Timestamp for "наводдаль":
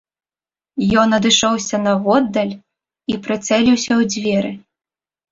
1.87-2.53